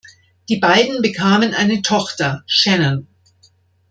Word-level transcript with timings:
Die 0.49 0.57
beiden 0.57 1.03
bekamen 1.03 1.53
eine 1.53 1.83
Tochter, 1.83 2.41
Shannon. 2.47 3.07